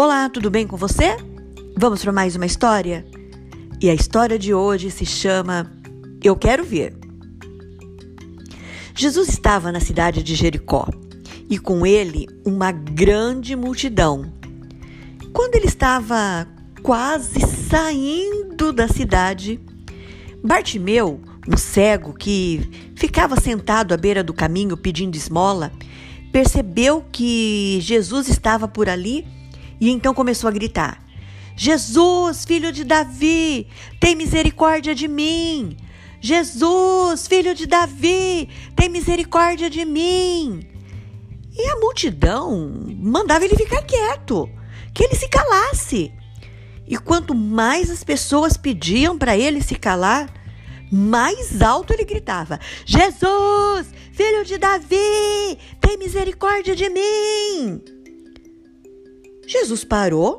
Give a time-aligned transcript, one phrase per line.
[0.00, 1.16] Olá, tudo bem com você?
[1.76, 3.04] Vamos para mais uma história?
[3.82, 5.72] E a história de hoje se chama
[6.22, 6.96] Eu Quero Ver.
[8.94, 10.86] Jesus estava na cidade de Jericó
[11.50, 14.32] e com ele uma grande multidão.
[15.32, 16.46] Quando ele estava
[16.80, 19.60] quase saindo da cidade,
[20.44, 21.20] Bartimeu,
[21.52, 25.72] um cego que ficava sentado à beira do caminho pedindo esmola,
[26.30, 29.26] percebeu que Jesus estava por ali
[29.80, 31.02] e então começou a gritar:
[31.56, 33.66] Jesus, filho de Davi,
[34.00, 35.76] tem misericórdia de mim!
[36.20, 40.60] Jesus, filho de Davi, tem misericórdia de mim!
[41.56, 44.48] E a multidão mandava ele ficar quieto,
[44.94, 46.12] que ele se calasse.
[46.86, 50.32] E quanto mais as pessoas pediam para ele se calar,
[50.90, 57.97] mais alto ele gritava: Jesus, filho de Davi, tem misericórdia de mim!
[59.48, 60.38] Jesus parou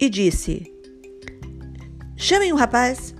[0.00, 0.72] e disse:
[2.16, 3.14] Chamem o rapaz.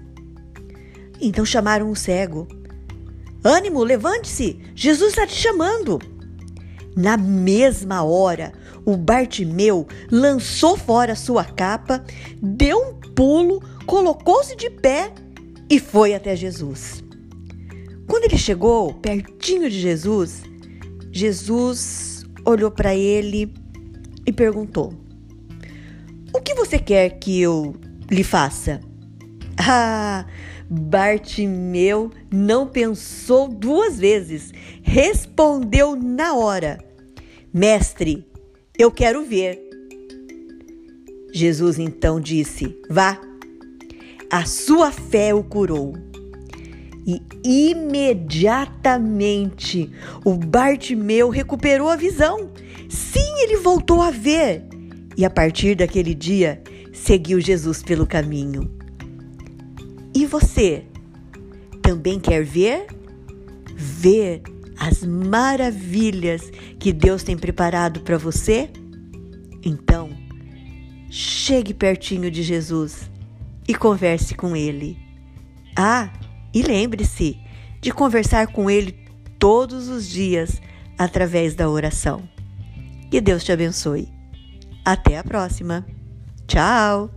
[1.21, 2.49] Então chamaram o cego.
[3.45, 5.99] Ânimo, levante-se, Jesus está te chamando.
[6.97, 8.55] Na mesma hora,
[8.87, 12.03] o Bartimeu lançou fora sua capa,
[12.41, 15.13] deu um pulo, colocou-se de pé
[15.69, 17.05] e foi até Jesus.
[18.09, 20.43] Quando ele chegou pertinho de Jesus,
[21.13, 23.53] Jesus olhou para ele
[24.27, 24.93] e perguntou:
[26.35, 27.75] O que você quer que eu
[28.11, 28.81] lhe faça?
[29.59, 30.27] Ah,
[30.69, 36.77] Bartimeu não pensou duas vezes, respondeu na hora:
[37.55, 38.27] Mestre,
[38.79, 39.59] eu quero ver.
[41.33, 43.19] Jesus então disse: Vá,
[44.31, 45.95] a sua fé o curou.
[47.07, 49.91] E imediatamente
[50.25, 52.51] o Bartimeu recuperou a visão.
[53.37, 54.63] Ele voltou a ver.
[55.17, 58.71] E a partir daquele dia, seguiu Jesus pelo caminho.
[60.15, 60.85] E você
[61.83, 62.87] também quer ver?
[63.75, 64.43] Ver
[64.79, 68.71] as maravilhas que Deus tem preparado para você?
[69.65, 70.11] Então,
[71.11, 73.11] chegue pertinho de Jesus
[73.69, 74.99] e converse com ele.
[75.77, 76.11] Ah,
[76.55, 77.39] e lembre-se
[77.83, 78.97] de conversar com Ele
[79.39, 80.61] todos os dias
[80.97, 82.27] através da oração.
[83.11, 84.09] Que Deus te abençoe.
[84.85, 85.85] Até a próxima.
[86.47, 87.11] Tchau!